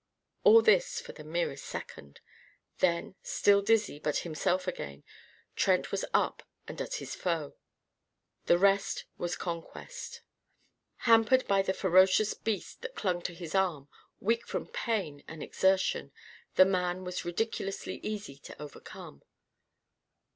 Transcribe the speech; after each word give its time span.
All 0.43 0.63
this 0.63 0.99
for 0.99 1.11
the 1.11 1.23
merest 1.23 1.63
second. 1.63 2.21
Then, 2.79 3.13
still 3.21 3.61
dizzy, 3.61 3.99
but 3.99 4.17
himself 4.25 4.65
again, 4.67 5.03
Trent 5.55 5.91
was 5.91 6.03
up 6.11 6.41
and 6.67 6.81
at 6.81 6.95
his 6.95 7.13
foe. 7.13 7.53
The 8.47 8.57
rest 8.57 9.05
was 9.19 9.35
conquest. 9.35 10.21
Hampered 11.05 11.47
by 11.47 11.61
the 11.61 11.71
ferocious 11.75 12.33
beast 12.33 12.81
that 12.81 12.95
clung 12.95 13.21
to 13.21 13.35
his 13.35 13.53
right 13.53 13.59
arm 13.61 13.89
weak 14.19 14.47
from 14.47 14.65
pain 14.65 15.23
and 15.27 15.43
exertion 15.43 16.11
the 16.55 16.65
man 16.65 17.03
was 17.03 17.23
ridiculously 17.23 17.99
easy 18.01 18.37
to 18.37 18.59
overcome. 18.59 19.21